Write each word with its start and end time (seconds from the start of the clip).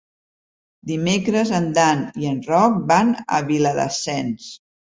Dimecres 0.91 1.51
en 1.59 1.67
Dan 1.79 2.01
i 2.25 2.31
en 2.31 2.41
Roc 2.49 2.81
van 2.95 3.15
a 3.39 3.45
Viladasens. 3.53 4.53